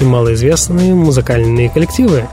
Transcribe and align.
и 0.00 0.04
малоизвестные 0.04 0.94
музыкальные 0.94 1.70
коллективы. 1.70 2.24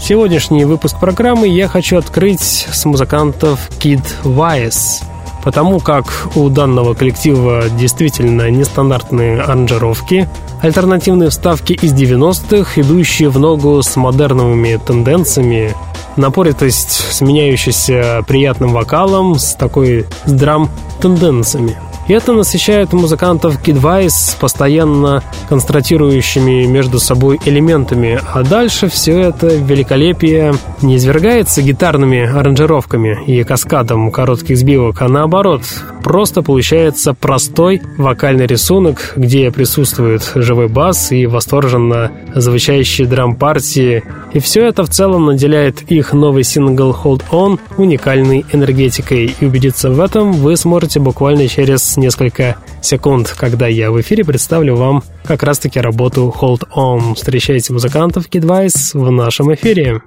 Сегодняшний 0.00 0.64
выпуск 0.64 1.00
программы 1.00 1.48
я 1.48 1.68
хочу 1.68 1.96
открыть 1.96 2.40
с 2.40 2.84
музыкантов 2.84 3.70
Kid 3.80 4.02
Wise, 4.24 5.02
потому 5.42 5.80
как 5.80 6.06
у 6.34 6.48
данного 6.48 6.94
коллектива 6.94 7.64
действительно 7.70 8.50
нестандартные 8.50 9.40
аранжировки, 9.40 10.28
альтернативные 10.60 11.30
вставки 11.30 11.72
из 11.72 11.92
90-х, 11.92 12.80
идущие 12.80 13.30
в 13.30 13.38
ногу 13.38 13.82
с 13.82 13.96
модерновыми 13.96 14.78
тенденциями, 14.84 15.74
напоритость, 16.16 16.90
сменяющаяся 17.12 18.24
приятным 18.26 18.72
вокалом, 18.72 19.38
с 19.38 19.54
такой 19.54 20.06
с 20.24 20.32
драм-тенденциями. 20.32 21.76
И 22.08 22.12
это 22.12 22.32
насыщает 22.32 22.92
музыкантов 22.92 23.60
Kidvice 23.62 24.38
постоянно 24.38 25.22
констратирующими 25.48 26.66
между 26.66 27.00
собой 27.00 27.40
элементами, 27.44 28.20
а 28.32 28.42
дальше 28.42 28.88
все 28.88 29.18
это 29.18 29.48
великолепие 29.48 30.54
не 30.82 30.96
извергается 30.96 31.62
гитарными 31.62 32.24
аранжировками 32.24 33.18
и 33.26 33.42
каскадом 33.42 34.10
коротких 34.10 34.56
сбивок, 34.56 35.02
а 35.02 35.08
наоборот, 35.08 35.62
просто 36.04 36.42
получается 36.42 37.14
простой 37.14 37.82
вокальный 37.98 38.46
рисунок, 38.46 39.14
где 39.16 39.50
присутствует 39.50 40.30
живой 40.36 40.68
бас 40.68 41.10
и 41.10 41.26
восторженно 41.26 42.12
звучащие 42.34 43.08
драм-партии, 43.08 44.04
и 44.32 44.38
все 44.38 44.64
это 44.64 44.84
в 44.84 44.90
целом 44.90 45.26
наделяет 45.26 45.82
их 45.90 46.12
новый 46.12 46.44
сингл 46.44 46.96
Hold 47.02 47.22
On 47.32 47.58
уникальной 47.76 48.44
энергетикой, 48.52 49.34
и 49.40 49.44
убедиться 49.44 49.90
в 49.90 50.00
этом 50.00 50.32
вы 50.32 50.56
сможете 50.56 51.00
буквально 51.00 51.48
через 51.48 51.95
несколько 51.96 52.56
секунд, 52.82 53.34
когда 53.36 53.66
я 53.66 53.90
в 53.90 54.00
эфире 54.00 54.24
представлю 54.24 54.76
вам 54.76 55.02
как 55.24 55.42
раз-таки 55.42 55.80
работу 55.80 56.34
Hold 56.40 56.68
On. 56.74 57.14
Встречайте 57.14 57.72
музыкантов 57.72 58.28
Kidvice 58.28 58.98
в 58.98 59.10
нашем 59.10 59.52
эфире. 59.54 60.00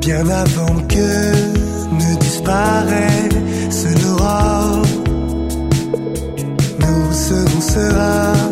Bien 0.00 0.28
avant 0.28 0.80
que 0.88 1.08
ne 1.92 2.16
disparaisse 2.18 3.86
l'aurore 4.02 4.59
se 7.70 7.88
da. 7.88 8.49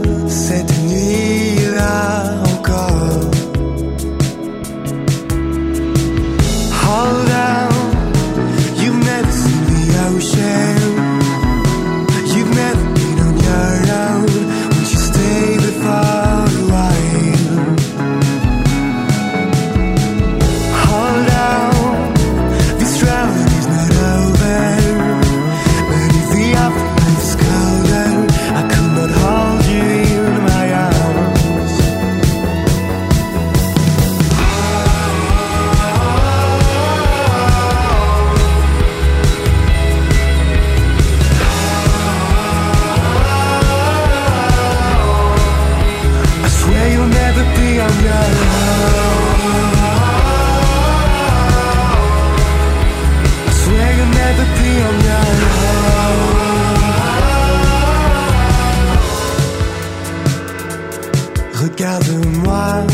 Regarde-moi, 61.60 62.86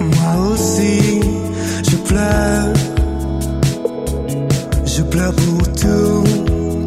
moi 0.00 0.48
aussi, 0.50 1.20
je 1.88 1.96
pleure. 1.96 2.72
Je 4.84 5.02
pleure 5.02 5.32
pour 5.32 5.62
tout, 5.74 6.24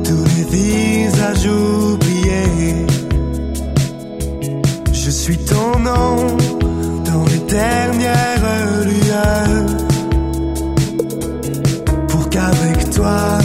tous 0.03 0.25
les 0.35 0.43
visages 0.51 1.47
oubliés. 1.47 2.85
Je 4.91 5.09
suis 5.09 5.37
ton 5.37 5.79
nom 5.79 6.35
dans 7.05 7.25
les 7.25 7.39
dernières 7.47 8.43
lueurs 8.83 9.65
Pour 12.09 12.29
qu'avec 12.29 12.89
toi 12.89 13.37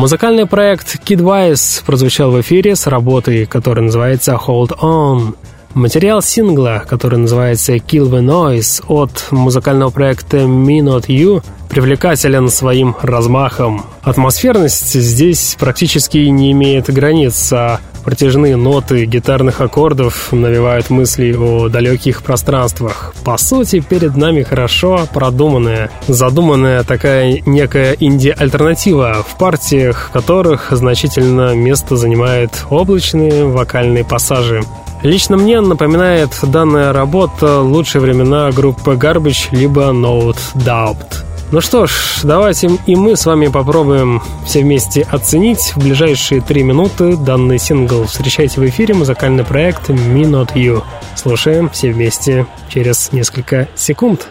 Музыкальный 0.00 0.46
проект 0.46 0.96
Kidwise 1.06 1.84
прозвучал 1.84 2.30
в 2.30 2.40
эфире 2.40 2.74
с 2.74 2.86
работой, 2.86 3.44
которая 3.44 3.84
называется 3.84 4.32
Hold 4.32 4.78
On. 4.80 5.34
Материал 5.74 6.22
сингла, 6.22 6.82
который 6.88 7.18
называется 7.18 7.74
Kill 7.74 8.08
the 8.08 8.22
Noise 8.22 8.82
от 8.88 9.26
музыкального 9.30 9.90
проекта 9.90 10.38
Me 10.38 10.78
Not 10.78 11.08
You, 11.08 11.44
привлекателен 11.68 12.48
своим 12.48 12.96
размахом. 13.02 13.84
Атмосферность 14.00 14.94
здесь 14.94 15.54
практически 15.60 16.16
не 16.16 16.52
имеет 16.52 16.86
границ, 16.86 17.52
а 17.52 17.80
Протяжные 18.04 18.56
ноты 18.56 19.04
гитарных 19.04 19.60
аккордов 19.60 20.32
навевают 20.32 20.90
мысли 20.90 21.34
о 21.34 21.68
далеких 21.68 22.22
пространствах. 22.22 23.14
По 23.24 23.36
сути, 23.36 23.80
перед 23.80 24.16
нами 24.16 24.42
хорошо 24.42 25.06
продуманная, 25.12 25.90
задуманная 26.08 26.82
такая 26.82 27.40
некая 27.46 27.96
инди-альтернатива, 27.98 29.24
в 29.26 29.36
партиях 29.38 30.10
которых 30.12 30.68
значительно 30.70 31.54
место 31.54 31.96
занимают 31.96 32.64
облачные 32.70 33.46
вокальные 33.46 34.04
пассажи. 34.04 34.62
Лично 35.02 35.36
мне 35.38 35.60
напоминает 35.60 36.30
данная 36.42 36.92
работа 36.92 37.60
лучшие 37.60 38.02
времена 38.02 38.50
группы 38.50 38.92
Garbage 38.92 39.48
либо 39.50 39.92
Note 39.92 40.36
Doubt. 40.56 41.29
Ну 41.52 41.60
что 41.60 41.86
ж, 41.86 42.20
давайте 42.22 42.70
и 42.86 42.94
мы 42.94 43.16
с 43.16 43.26
вами 43.26 43.48
попробуем 43.48 44.22
все 44.46 44.60
вместе 44.60 45.02
оценить 45.02 45.72
в 45.74 45.78
ближайшие 45.78 46.40
три 46.40 46.62
минуты 46.62 47.16
данный 47.16 47.58
сингл. 47.58 48.04
Встречайте 48.04 48.60
в 48.60 48.68
эфире 48.68 48.94
музыкальный 48.94 49.42
проект 49.42 49.90
Me 49.90 50.22
Not 50.22 50.54
You. 50.54 50.84
Слушаем 51.16 51.68
все 51.68 51.90
вместе 51.90 52.46
через 52.68 53.10
несколько 53.10 53.66
секунд. 53.74 54.28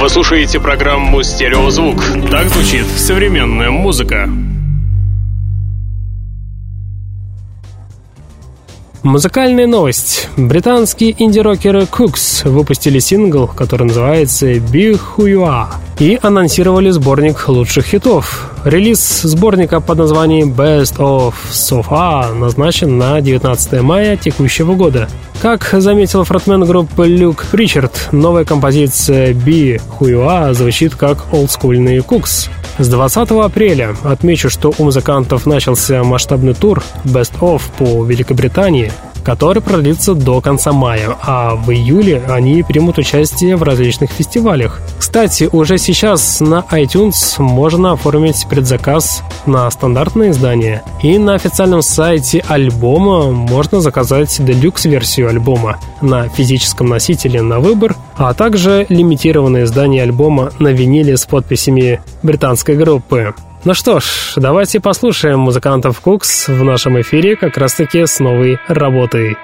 Вы 0.00 0.08
слушаете 0.08 0.58
программу 0.58 1.22
«Стереозвук». 1.22 2.02
Так 2.28 2.48
звучит 2.48 2.86
современная 2.96 3.70
музыка. 3.70 4.28
Музыкальная 9.04 9.68
новость. 9.68 10.28
Британские 10.36 11.14
инди-рокеры 11.16 11.82
Cooks 11.82 12.48
выпустили 12.48 12.98
сингл, 12.98 13.46
который 13.46 13.84
называется 13.86 14.50
«Be 14.50 14.98
Who 15.16 15.26
You 15.26 15.46
Are» 15.46 15.68
и 16.00 16.18
анонсировали 16.20 16.90
сборник 16.90 17.48
лучших 17.48 17.86
хитов. 17.86 18.51
Релиз 18.64 19.22
сборника 19.22 19.80
под 19.80 19.98
названием 19.98 20.52
Best 20.52 20.98
of 20.98 21.34
So 21.50 21.84
Far 21.84 22.32
назначен 22.32 22.96
на 22.96 23.20
19 23.20 23.82
мая 23.82 24.16
текущего 24.16 24.74
года. 24.74 25.08
Как 25.40 25.68
заметил 25.72 26.22
фронтмен 26.22 26.64
группы 26.64 27.08
Люк 27.08 27.44
Причард, 27.50 28.10
новая 28.12 28.44
композиция 28.44 29.32
«Be 29.32 29.80
Who 29.98 30.12
You 30.12 30.28
Are» 30.28 30.54
звучит 30.54 30.94
как 30.94 31.32
олдскульный 31.32 31.98
Cooks. 31.98 32.50
С 32.78 32.88
20 32.88 33.32
апреля 33.32 33.96
отмечу, 34.04 34.48
что 34.48 34.72
у 34.78 34.84
музыкантов 34.84 35.44
начался 35.44 36.04
масштабный 36.04 36.54
тур 36.54 36.84
Best 37.04 37.32
of 37.40 37.62
по 37.76 38.04
Великобритании. 38.04 38.92
Который 39.24 39.62
продлится 39.62 40.14
до 40.14 40.40
конца 40.40 40.72
мая, 40.72 41.16
а 41.22 41.54
в 41.54 41.70
июле 41.70 42.22
они 42.28 42.62
примут 42.62 42.98
участие 42.98 43.56
в 43.56 43.62
различных 43.62 44.10
фестивалях. 44.10 44.80
Кстати, 44.98 45.48
уже 45.52 45.78
сейчас 45.78 46.40
на 46.40 46.64
iTunes 46.70 47.40
можно 47.40 47.92
оформить 47.92 48.46
предзаказ 48.48 49.22
на 49.46 49.70
стандартное 49.70 50.30
издание, 50.30 50.82
и 51.02 51.18
на 51.18 51.34
официальном 51.34 51.82
сайте 51.82 52.44
альбома 52.48 53.30
можно 53.30 53.80
заказать 53.80 54.44
делюкс-версию 54.44 55.28
альбома 55.28 55.78
на 56.00 56.28
физическом 56.28 56.88
носителе 56.88 57.42
на 57.42 57.60
выбор, 57.60 57.96
а 58.16 58.34
также 58.34 58.86
лимитированное 58.88 59.64
издание 59.64 60.02
альбома 60.02 60.52
на 60.58 60.68
виниле 60.68 61.16
с 61.16 61.26
подписями 61.26 62.00
британской 62.22 62.76
группы. 62.76 63.34
Ну 63.64 63.74
что 63.74 64.00
ж, 64.00 64.32
давайте 64.36 64.80
послушаем 64.80 65.38
музыкантов 65.38 66.00
Кукс 66.00 66.48
в 66.48 66.64
нашем 66.64 67.00
эфире 67.00 67.36
как 67.36 67.56
раз-таки 67.56 68.06
с 68.06 68.18
новой 68.18 68.58
работой. 68.66 69.36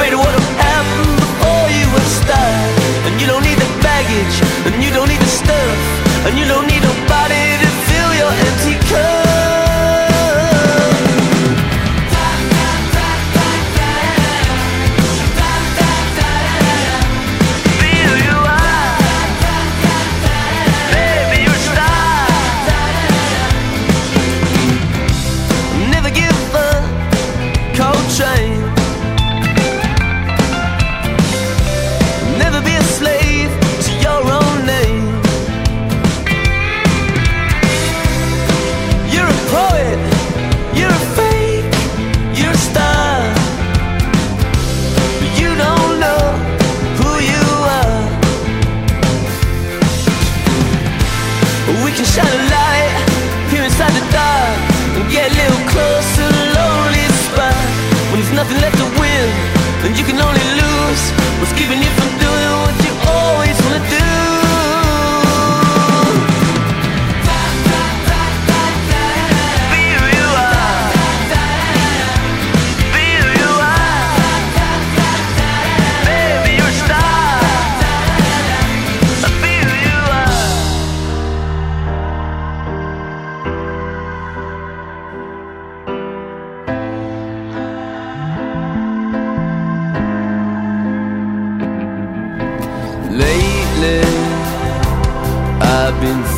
fade 0.00 0.39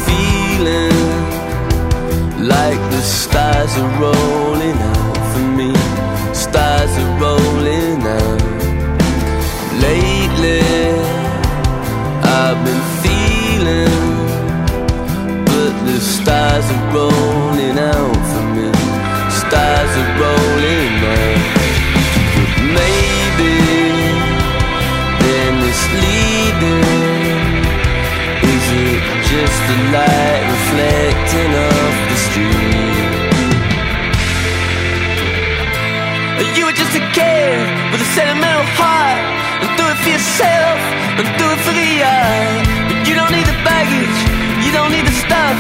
feeling 0.07 1.23
like 2.47 2.81
the 2.91 3.03
stars 3.03 3.73
are 3.77 3.93
rolling 4.01 4.79
out 4.95 5.17
for 5.33 5.47
me. 5.59 5.73
Stars 6.35 6.93
are 6.99 7.21
rolling 7.21 8.03
out. 8.03 8.42
to 36.93 37.01
give 37.17 37.65
with 37.91 38.03
a 38.05 38.11
sentimental 38.13 38.67
heart 38.77 39.17
and 39.65 39.71
do 39.79 39.85
it 39.89 39.97
for 40.05 40.11
yourself 40.11 40.77
and 41.17 41.27
do 41.41 41.47
it 41.49 41.61
for 41.65 41.73
the 41.73 41.91
art. 42.05 42.69
But 42.89 43.09
you 43.09 43.15
don't 43.15 43.33
need 43.33 43.47
the 43.49 43.57
baggage, 43.65 44.19
you 44.61 44.73
don't 44.77 44.93
need 44.93 45.07
the 45.07 45.17
stuff, 45.25 45.57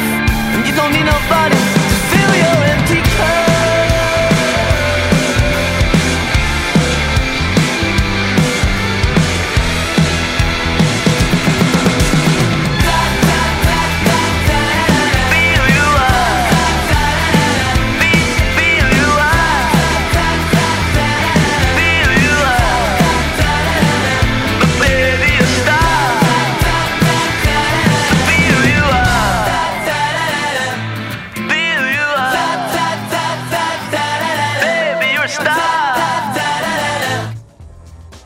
and 0.53 0.61
you 0.67 0.75
don't 0.77 0.93
need 0.93 1.09
nobody 1.09 1.57
to 1.57 1.97
fill 2.13 2.33
your 2.37 2.59
empty 2.69 3.01
cup. 3.17 3.52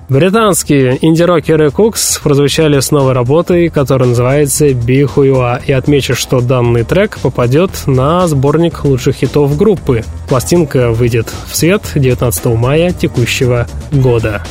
Британские 0.08 0.98
инди-рокеры 1.04 1.72
Кукс 1.72 2.18
прозвучали 2.18 2.78
с 2.78 2.92
новой 2.92 3.12
работой, 3.12 3.68
которая 3.68 4.10
называется 4.10 4.66
«Be 4.66 5.02
Who 5.02 5.24
You 5.24 5.34
Are», 5.38 5.60
и 5.66 5.72
отмечу, 5.72 6.14
что 6.14 6.40
данный 6.40 6.84
трек 6.84 7.18
попадет 7.18 7.72
на 7.86 8.28
сборник 8.28 8.84
лучших 8.84 9.16
хитов 9.16 9.56
группы. 9.56 10.04
Пластинка 10.28 10.92
выйдет 10.92 11.26
в 11.48 11.56
свет 11.56 11.82
19 11.96 12.44
мая 12.56 12.92
текущего 12.92 13.66
года. 13.90 14.44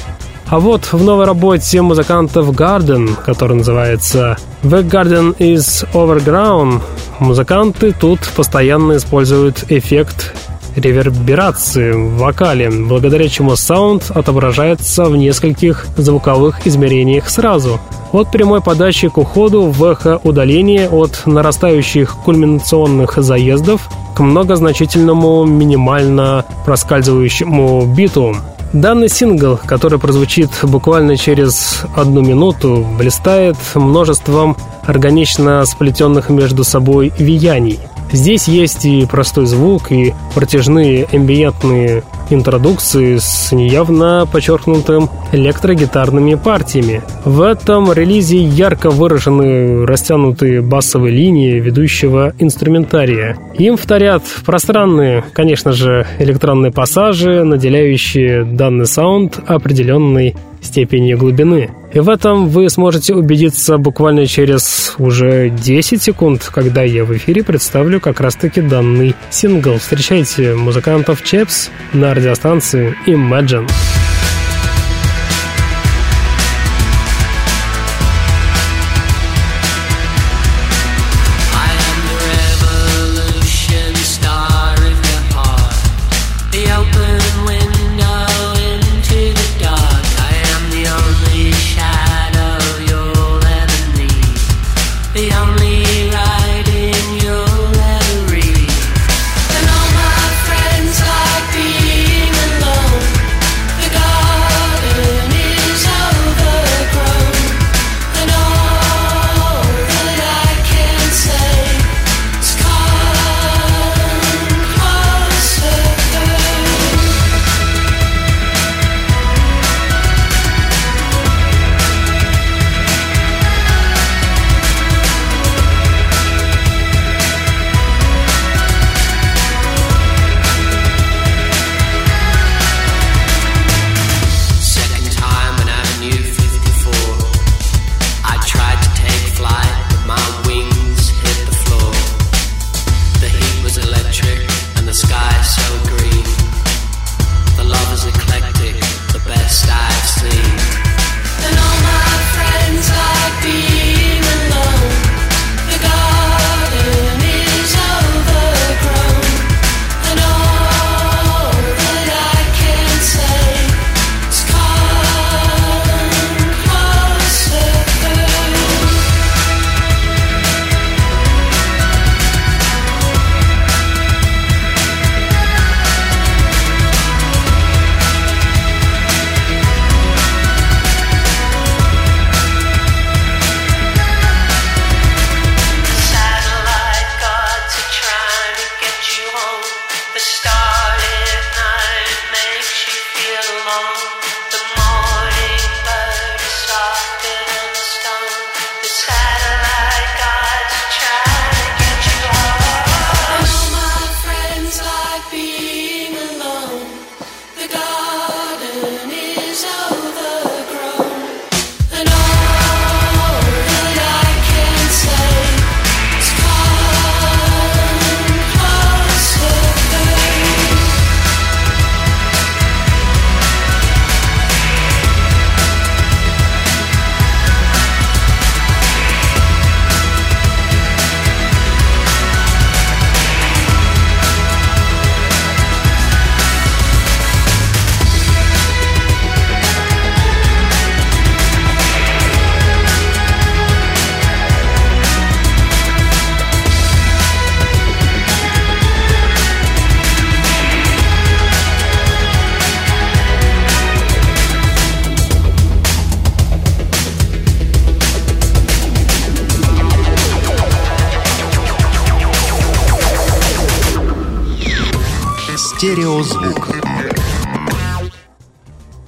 А 0.47 0.59
вот 0.59 0.91
в 0.91 1.01
новой 1.01 1.25
работе 1.25 1.81
музыкантов 1.81 2.49
Garden, 2.51 3.15
которая 3.25 3.57
называется 3.57 4.37
«The 4.63 4.83
Garden 4.83 5.37
is 5.37 5.87
Overground», 5.93 6.81
музыканты 7.19 7.93
тут 7.97 8.19
постоянно 8.35 8.97
используют 8.97 9.63
эффект 9.69 10.33
реверберации 10.75 11.91
в 11.91 12.17
вокале, 12.17 12.69
благодаря 12.69 13.27
чему 13.27 13.55
саунд 13.55 14.11
отображается 14.13 15.05
в 15.05 15.15
нескольких 15.15 15.87
звуковых 15.97 16.65
измерениях 16.67 17.29
сразу. 17.29 17.79
От 18.11 18.31
прямой 18.31 18.61
подачи 18.61 19.09
к 19.09 19.17
уходу 19.17 19.63
в 19.63 19.83
эхо 19.83 20.19
удаление 20.23 20.89
от 20.89 21.23
нарастающих 21.25 22.15
кульминационных 22.23 23.17
заездов 23.17 23.89
к 24.15 24.19
многозначительному 24.21 25.43
минимально 25.45 26.45
проскальзывающему 26.65 27.85
биту. 27.93 28.35
Данный 28.71 29.09
сингл, 29.09 29.59
который 29.65 29.99
прозвучит 29.99 30.49
буквально 30.63 31.17
через 31.17 31.83
одну 31.95 32.21
минуту, 32.21 32.85
блистает 32.97 33.57
множеством 33.73 34.57
органично 34.85 35.65
сплетенных 35.65 36.29
между 36.29 36.63
собой 36.63 37.13
вияний– 37.17 37.79
Здесь 38.15 38.47
есть 38.47 38.85
и 38.85 39.05
простой 39.05 39.45
звук, 39.45 39.91
и 39.91 40.13
протяжные 40.35 41.05
амбиентные 41.11 42.03
интродукции 42.29 43.17
с 43.17 43.51
неявно 43.51 44.25
подчеркнутым 44.31 45.09
электрогитарными 45.33 46.35
партиями. 46.35 47.01
В 47.25 47.41
этом 47.41 47.91
релизе 47.91 48.41
ярко 48.41 48.89
выражены 48.89 49.85
растянутые 49.85 50.61
басовые 50.61 51.13
линии 51.13 51.59
ведущего 51.59 52.33
инструментария. 52.39 53.37
Им 53.57 53.75
вторят 53.75 54.23
пространные, 54.45 55.25
конечно 55.33 55.73
же, 55.73 56.07
электронные 56.17 56.71
пассажи, 56.71 57.43
наделяющие 57.43 58.45
данный 58.45 58.85
саунд 58.85 59.39
определенной 59.45 60.37
степенью 60.61 61.17
глубины. 61.17 61.69
И 61.95 61.99
в 61.99 62.09
этом 62.09 62.49
вы 62.49 62.69
сможете 62.69 63.15
убедиться 63.15 63.77
буквально 63.77 64.27
через 64.27 64.95
уже 64.97 65.49
10 65.49 66.03
секунд, 66.03 66.43
когда 66.53 66.83
я 66.83 67.05
в 67.05 67.15
эфире 67.15 67.41
представлю 67.41 68.01
как 68.01 68.19
раз-таки 68.19 68.59
данный 68.59 69.15
сингл. 69.29 69.77
Встречайте 69.77 70.55
музыкантов 70.55 71.23
Чепс 71.23 71.69
на 71.93 72.13
радиостанции 72.13 72.93
Imagine. 73.07 73.69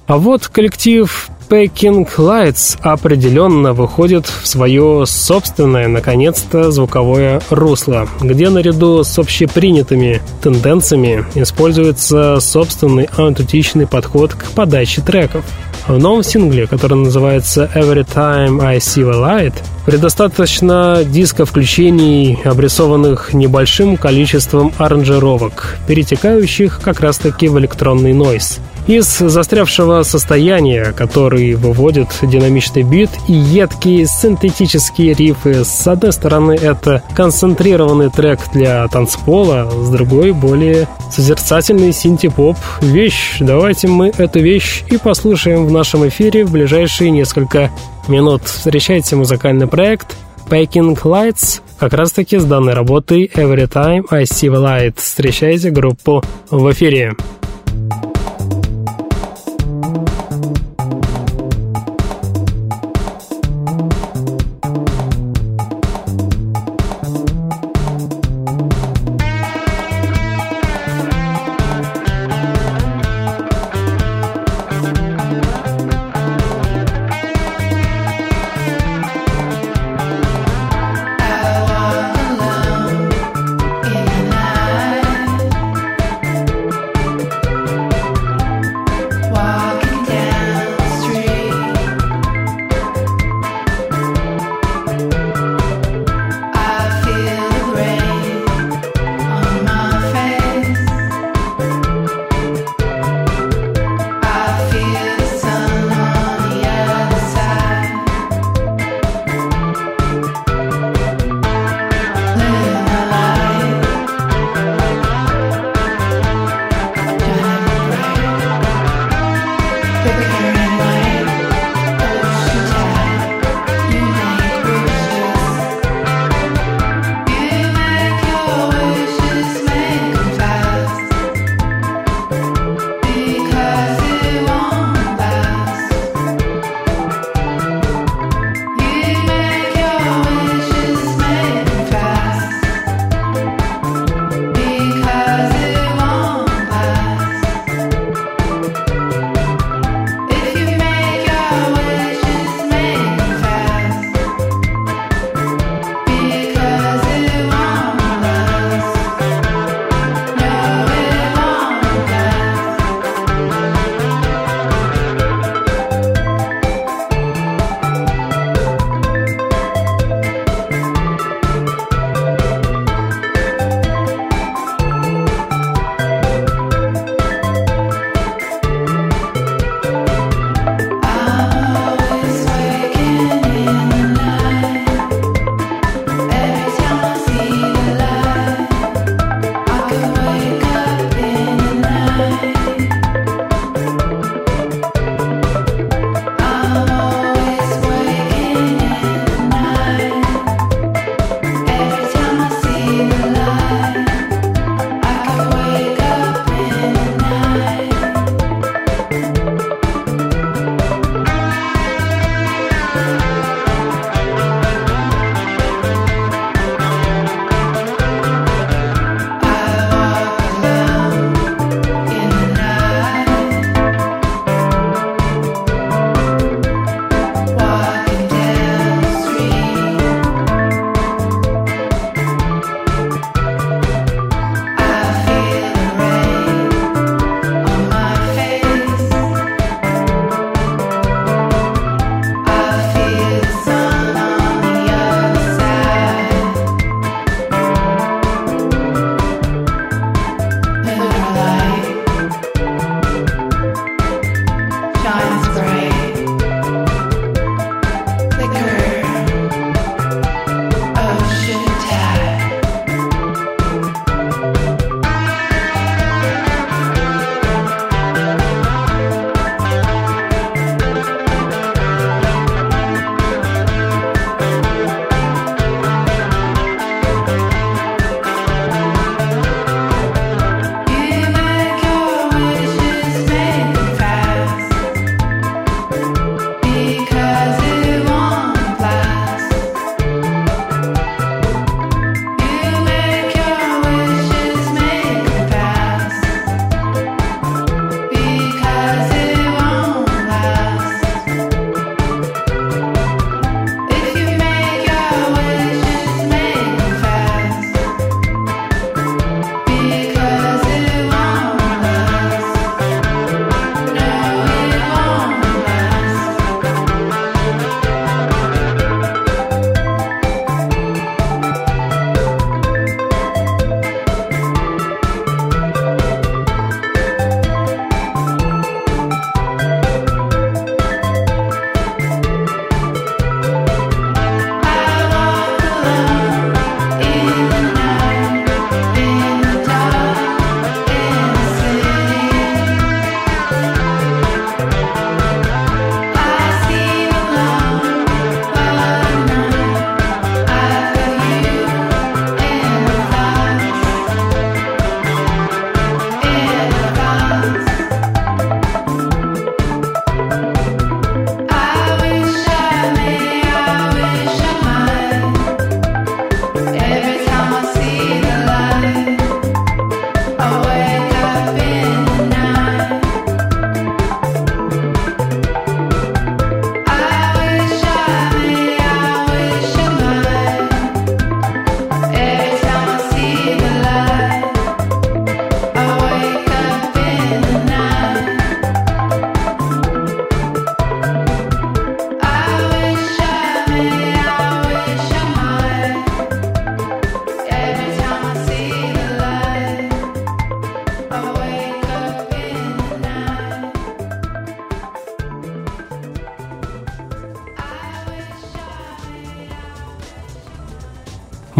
А 0.08 0.16
вот 0.16 0.46
коллектив 0.48 1.28
Packing 1.50 2.08
Lights 2.16 2.78
определенно 2.80 3.74
выходит 3.74 4.24
в 4.24 4.46
свое 4.46 5.04
собственное, 5.06 5.86
наконец-то, 5.86 6.70
звуковое 6.70 7.42
русло, 7.50 8.08
где 8.18 8.48
наряду 8.48 9.04
с 9.04 9.18
общепринятыми 9.18 10.22
тенденциями 10.40 11.26
используется 11.34 12.40
собственный 12.40 13.06
аутентичный 13.18 13.86
подход 13.86 14.32
к 14.32 14.46
подаче 14.52 15.02
треков. 15.02 15.44
В 15.86 15.98
новом 15.98 16.22
сингле, 16.22 16.66
который 16.66 16.96
называется 16.96 17.70
Every 17.74 18.06
Time 18.06 18.62
I 18.64 18.78
See 18.78 19.04
the 19.04 19.12
Light, 19.12 19.54
предостаточно 19.84 21.04
диска 21.04 21.44
включений, 21.44 22.38
обрисованных 22.46 23.34
небольшим 23.34 23.98
количеством 23.98 24.72
аранжировок, 24.78 25.76
перетекающих 25.86 26.80
как 26.82 27.00
раз-таки 27.00 27.48
в 27.48 27.58
электронный 27.58 28.14
нойз. 28.14 28.58
Из 28.88 29.18
застрявшего 29.18 30.02
состояния, 30.02 30.94
который 30.96 31.54
выводит 31.56 32.08
динамичный 32.22 32.84
бит 32.84 33.10
и 33.28 33.34
едкие 33.34 34.06
синтетические 34.06 35.12
рифы, 35.12 35.62
с 35.62 35.86
одной 35.86 36.10
стороны 36.10 36.52
это 36.52 37.02
концентрированный 37.14 38.08
трек 38.08 38.40
для 38.54 38.88
танцпола, 38.88 39.70
с 39.70 39.90
другой 39.90 40.32
более 40.32 40.88
созерцательный 41.12 41.92
синти-поп. 41.92 42.56
Вещь, 42.80 43.36
давайте 43.40 43.88
мы 43.88 44.10
эту 44.16 44.40
вещь 44.40 44.84
и 44.90 44.96
послушаем 44.96 45.66
в 45.66 45.70
нашем 45.70 46.08
эфире 46.08 46.46
в 46.46 46.52
ближайшие 46.52 47.10
несколько 47.10 47.70
минут. 48.08 48.44
Встречайте 48.46 49.16
музыкальный 49.16 49.66
проект 49.66 50.16
Packing 50.48 50.98
Lights 51.02 51.60
как 51.78 51.92
раз 51.92 52.10
таки 52.12 52.38
с 52.38 52.44
данной 52.46 52.72
работой 52.72 53.30
Every 53.34 53.68
Time 53.68 54.06
I 54.10 54.22
See 54.22 54.48
the 54.50 54.56
Light. 54.56 54.94
Встречайте 54.96 55.68
группу 55.68 56.24
в 56.50 56.72
эфире. 56.72 57.14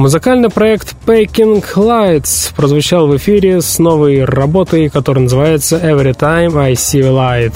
Музыкальный 0.09 0.49
проект 0.49 0.97
Paking 1.05 1.63
Lights 1.77 2.55
прозвучал 2.57 3.09
в 3.09 3.17
эфире 3.19 3.61
с 3.61 3.79
новой 3.79 4.25
работой, 4.25 4.89
которая 4.89 5.25
называется 5.25 5.77
Every 5.77 6.17
Time 6.19 6.59
I 6.59 6.73
See 6.73 7.03
a 7.03 7.11
Light. 7.11 7.53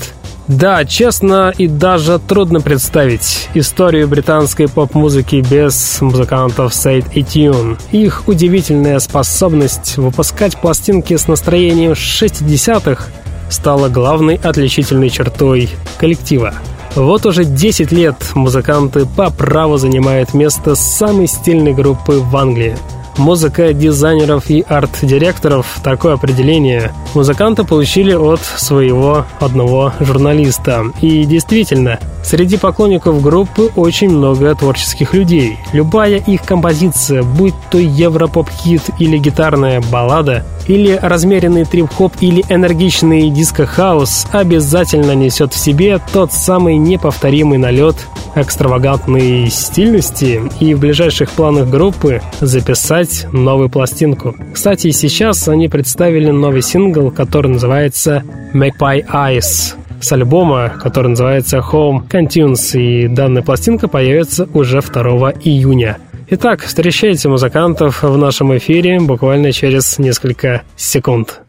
Да, 0.49 0.85
честно 0.85 1.51
и 1.57 1.67
даже 1.67 2.19
трудно 2.19 2.61
представить 2.61 3.49
историю 3.55 4.07
британской 4.07 4.69
поп-музыки 4.69 5.43
без 5.51 6.03
музыкантов 6.03 6.75
Сейд 6.75 7.07
и 7.15 7.25
Тюн. 7.25 7.79
Их 7.91 8.25
удивительная 8.27 8.99
способность 8.99 9.97
выпускать 9.97 10.59
пластинки 10.59 11.17
с 11.17 11.29
настроением 11.29 11.93
60-х 11.93 13.07
стала 13.49 13.89
главной 13.89 14.35
отличительной 14.35 15.09
чертой 15.09 15.71
коллектива. 15.99 16.53
Вот 16.95 17.25
уже 17.25 17.45
10 17.45 17.91
лет 17.91 18.17
музыканты 18.35 19.07
по 19.07 19.31
праву 19.31 19.79
занимают 19.79 20.35
место 20.35 20.75
самой 20.75 21.27
стильной 21.27 21.73
группы 21.73 22.19
в 22.19 22.37
Англии. 22.37 22.77
Музыка 23.17 23.73
дизайнеров 23.73 24.51
и 24.51 24.63
арт-директоров– 24.67 25.67
такое 25.85 26.15
определение 26.15 26.93
музыканты 27.15 27.65
получили 27.65 28.15
от 28.15 28.41
своего 28.41 29.27
одного 29.39 29.93
журналиста. 30.01 30.85
И 31.03 31.25
действительно, 31.25 31.99
среди 32.25 32.57
поклонников 32.57 33.21
группы 33.23 33.71
очень 33.77 34.11
много 34.11 34.55
творческих 34.55 35.13
людей. 35.13 35.59
Любая 35.73 36.17
их 36.17 36.43
композиция, 36.43 37.23
будь 37.23 37.55
то 37.71 37.79
европоп-хит 37.79 38.83
или 38.99 39.19
гитарная 39.19 39.83
баллада, 39.93 40.45
или 40.67 40.99
размеренный 41.01 41.65
трип-хоп 41.65 42.13
или 42.21 42.45
энергичный 42.49 43.31
диско-хаус 43.31 44.27
обязательно 44.33 45.13
несет 45.13 45.53
в 45.53 45.59
себе 45.59 46.01
тот 46.13 46.33
самый 46.33 46.77
неповторимый 46.77 47.59
налет 47.59 47.97
экстравагантной 48.35 49.51
стильности 49.51 50.41
и 50.61 50.75
в 50.75 50.81
ближайших 50.81 51.31
планах 51.31 51.69
группы 51.69 52.23
записать 52.41 53.27
новую 53.33 53.69
пластинку. 53.69 54.35
Кстати, 54.53 54.91
сейчас 54.91 55.49
они 55.49 55.69
представили 55.69 56.31
новый 56.31 56.63
сингл, 56.63 57.11
который 57.11 57.53
называется 57.53 58.23
Magpie 58.55 59.07
Eyes 59.07 59.75
с 60.01 60.13
альбома, 60.13 60.73
который 60.83 61.09
называется 61.09 61.59
Home 61.59 62.09
Continues, 62.09 62.79
и 62.79 63.07
данная 63.07 63.43
пластинка 63.43 63.87
появится 63.87 64.49
уже 64.53 64.81
2 64.81 65.33
июня. 65.45 65.99
Итак, 66.29 66.63
встречайте 66.63 67.29
музыкантов 67.29 68.03
в 68.03 68.17
нашем 68.17 68.57
эфире 68.57 69.01
буквально 69.01 69.53
через 69.53 69.99
несколько 69.99 70.63
секунд. 70.77 71.43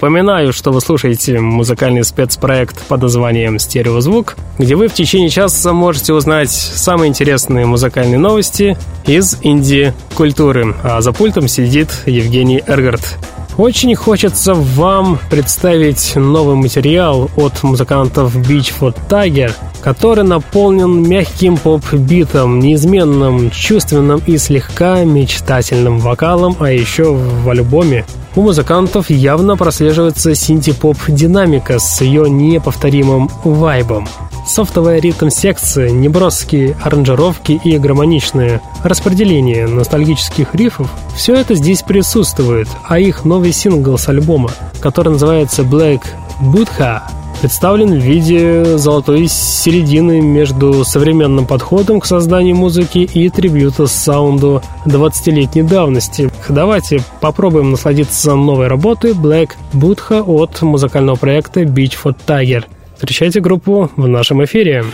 Напоминаю, 0.00 0.52
что 0.52 0.70
вы 0.70 0.80
слушаете 0.80 1.40
музыкальный 1.40 2.04
спецпроект 2.04 2.86
под 2.86 3.02
названием 3.02 3.58
«Стереозвук», 3.58 4.36
где 4.56 4.76
вы 4.76 4.86
в 4.86 4.94
течение 4.94 5.28
часа 5.28 5.72
можете 5.72 6.12
узнать 6.12 6.52
самые 6.52 7.08
интересные 7.08 7.66
музыкальные 7.66 8.20
новости 8.20 8.78
из 9.06 9.38
инди-культуры. 9.42 10.76
А 10.84 11.00
за 11.00 11.12
пультом 11.12 11.48
сидит 11.48 11.88
Евгений 12.06 12.62
Эргард. 12.64 13.18
Очень 13.56 13.96
хочется 13.96 14.54
вам 14.54 15.18
представить 15.32 16.14
новый 16.14 16.54
материал 16.54 17.28
от 17.34 17.64
музыкантов 17.64 18.36
Beachfoot 18.36 18.94
Tiger, 19.10 19.50
который 19.82 20.22
наполнен 20.22 21.08
мягким 21.08 21.56
поп-битом, 21.56 22.60
неизменным, 22.60 23.50
чувственным 23.50 24.22
и 24.24 24.38
слегка 24.38 25.02
мечтательным 25.02 25.98
вокалом, 25.98 26.54
а 26.60 26.70
еще 26.70 27.12
в 27.12 27.50
альбоме 27.50 28.04
у 28.38 28.42
музыкантов 28.42 29.10
явно 29.10 29.56
прослеживается 29.56 30.32
синти-поп-динамика 30.32 31.80
с 31.80 32.00
ее 32.02 32.30
неповторимым 32.30 33.28
вайбом. 33.42 34.06
Софтовая 34.46 35.00
ритм-секция, 35.00 35.90
неброские 35.90 36.76
аранжировки 36.80 37.60
и 37.64 37.76
гармоничное 37.78 38.62
распределение 38.84 39.66
ностальгических 39.66 40.54
рифов– 40.54 40.88
все 41.16 41.34
это 41.34 41.56
здесь 41.56 41.82
присутствует, 41.82 42.68
а 42.84 43.00
их 43.00 43.24
новый 43.24 43.50
сингл 43.50 43.98
с 43.98 44.08
альбома, 44.08 44.52
который 44.80 45.14
называется 45.14 45.62
Black 45.62 46.02
Buddha, 46.40 47.02
представлен 47.40 47.98
в 47.98 48.02
виде 48.02 48.76
золотой 48.78 49.28
середины 49.28 50.20
между 50.20 50.84
современным 50.84 51.46
подходом 51.46 52.00
к 52.00 52.06
созданию 52.06 52.56
музыки 52.56 52.98
и 52.98 53.28
трибюта 53.30 53.86
саунду 53.86 54.62
20-летней 54.86 55.62
давности. 55.62 56.30
Давайте 56.48 57.00
попробуем 57.20 57.70
насладиться 57.70 58.34
новой 58.34 58.68
работой 58.68 59.12
Black 59.12 59.50
Buddha 59.72 60.22
от 60.22 60.60
музыкального 60.62 61.16
проекта 61.16 61.62
Beach 61.62 61.94
for 62.02 62.16
Tiger. 62.26 62.64
Встречайте 62.94 63.40
группу 63.40 63.90
в 63.96 64.08
нашем 64.08 64.44
эфире. 64.44 64.84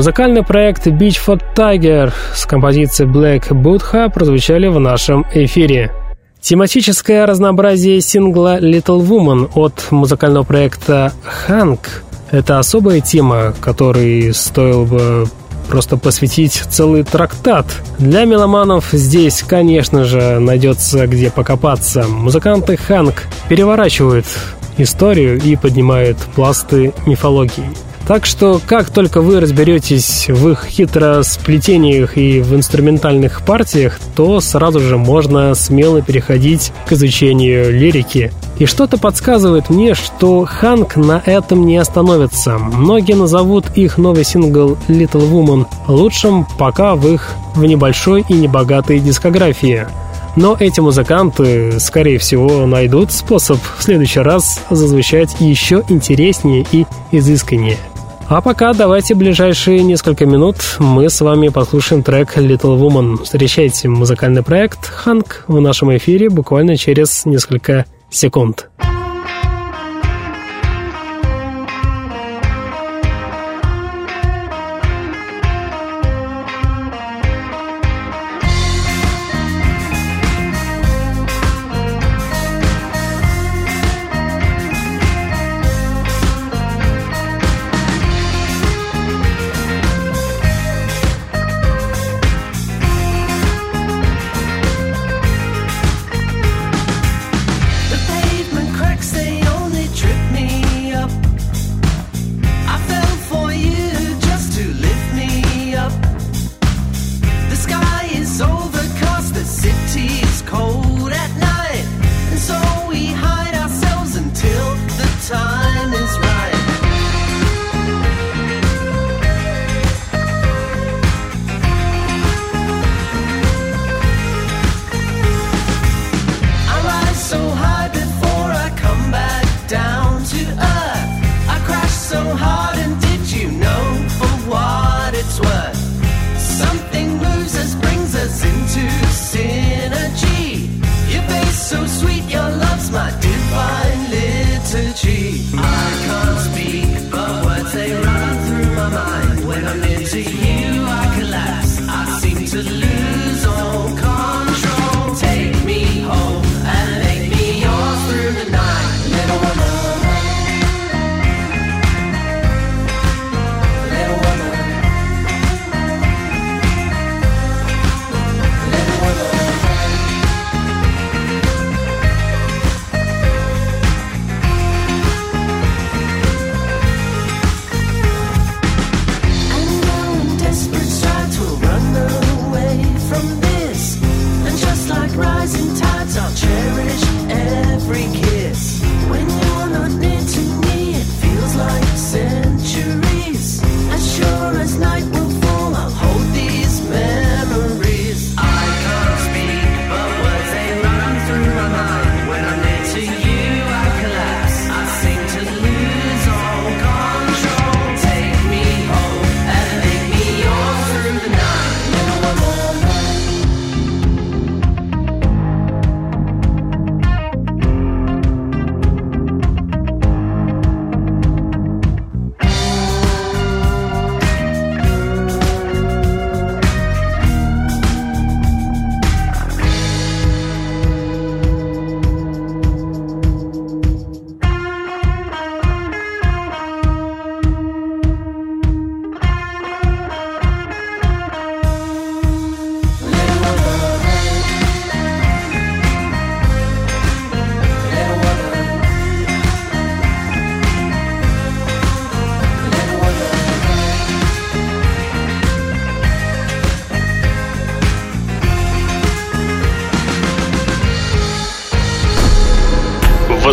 Музыкальный 0.00 0.42
проект 0.42 0.86
Beach 0.86 1.18
for 1.22 1.38
Tiger 1.54 2.10
с 2.34 2.46
композицией 2.46 3.10
Black 3.10 3.50
Buddha 3.50 4.08
прозвучали 4.08 4.66
в 4.66 4.80
нашем 4.80 5.26
эфире. 5.34 5.92
Тематическое 6.40 7.26
разнообразие 7.26 8.00
сингла 8.00 8.58
Little 8.58 9.06
Woman 9.06 9.50
от 9.54 9.88
музыкального 9.90 10.44
проекта 10.44 11.12
Hank– 11.46 11.80
это 12.30 12.58
особая 12.58 13.02
тема, 13.02 13.52
которой 13.60 14.32
стоило 14.32 14.86
бы 14.86 15.26
просто 15.68 15.98
посвятить 15.98 16.54
целый 16.70 17.02
трактат. 17.02 17.66
Для 17.98 18.24
меломанов 18.24 18.86
здесь, 18.92 19.42
конечно 19.46 20.04
же, 20.04 20.38
найдется 20.38 21.06
где 21.08 21.30
покопаться. 21.30 22.04
Музыканты 22.08 22.78
Ханк 22.78 23.24
переворачивают 23.50 24.24
историю 24.78 25.38
и 25.38 25.56
поднимают 25.56 26.16
пласты 26.34 26.94
мифологии. 27.04 27.89
Так 28.10 28.26
что, 28.26 28.60
как 28.66 28.90
только 28.90 29.20
вы 29.20 29.38
разберетесь 29.38 30.26
в 30.28 30.48
их 30.48 30.64
хитросплетениях 30.64 32.18
и 32.18 32.40
в 32.40 32.56
инструментальных 32.56 33.42
партиях, 33.42 34.00
то 34.16 34.40
сразу 34.40 34.80
же 34.80 34.98
можно 34.98 35.54
смело 35.54 36.02
переходить 36.02 36.72
к 36.88 36.92
изучению 36.94 37.72
лирики. 37.72 38.32
И 38.58 38.66
что-то 38.66 38.98
подсказывает 38.98 39.70
мне, 39.70 39.94
что 39.94 40.44
Ханк 40.44 40.96
на 40.96 41.22
этом 41.24 41.64
не 41.64 41.76
остановится. 41.76 42.58
Многие 42.58 43.14
назовут 43.14 43.66
их 43.76 43.96
новый 43.96 44.24
сингл 44.24 44.76
Little 44.88 45.30
Woman 45.30 45.66
лучшим 45.86 46.48
пока 46.58 46.96
в 46.96 47.06
их 47.06 47.28
в 47.54 47.64
небольшой 47.64 48.24
и 48.28 48.32
небогатой 48.32 48.98
дискографии. 48.98 49.86
Но 50.34 50.56
эти 50.58 50.80
музыканты, 50.80 51.78
скорее 51.78 52.18
всего, 52.18 52.66
найдут 52.66 53.12
способ 53.12 53.58
в 53.78 53.84
следующий 53.84 54.20
раз 54.20 54.60
зазвучать 54.68 55.36
еще 55.38 55.84
интереснее 55.88 56.66
и 56.72 56.86
изысканнее. 57.12 57.78
А 58.30 58.40
пока 58.40 58.72
давайте 58.72 59.16
ближайшие 59.16 59.82
несколько 59.82 60.24
минут 60.24 60.54
мы 60.78 61.10
с 61.10 61.20
вами 61.20 61.48
послушаем 61.48 62.04
трек 62.04 62.38
Little 62.38 62.78
Woman. 62.78 63.24
Встречайте 63.24 63.88
музыкальный 63.88 64.44
проект 64.44 64.86
Ханк 64.86 65.42
в 65.48 65.60
нашем 65.60 65.96
эфире 65.96 66.30
буквально 66.30 66.76
через 66.76 67.26
несколько 67.26 67.86
секунд. 68.08 68.68